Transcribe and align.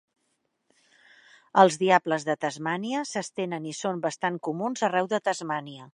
Els 1.63 1.77
diables 1.83 2.25
de 2.29 2.37
Tasmània 2.45 3.03
s'estenen 3.13 3.69
i 3.73 3.77
són 3.81 4.03
bastant 4.07 4.41
comuns 4.49 4.87
arreu 4.89 5.11
de 5.13 5.25
Tasmània. 5.29 5.89